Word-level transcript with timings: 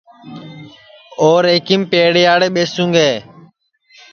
اور 1.23 1.41
ایکیم 1.51 1.81
پیڑیاڑے 1.91 2.47
ٻیسوں 2.55 2.89
گے 2.95 3.09